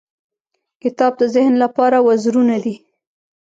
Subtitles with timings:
[0.83, 2.75] •کتاب د ذهن لپاره وزرونه دي.